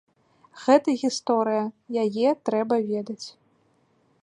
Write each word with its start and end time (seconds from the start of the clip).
Гэта 0.61 0.95
гісторыя, 1.01 1.63
яе 2.05 2.29
трэба 2.49 2.75
ведаць. 2.91 3.27